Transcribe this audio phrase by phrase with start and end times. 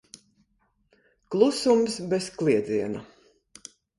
[1.35, 3.05] Klusums bez kliedziena.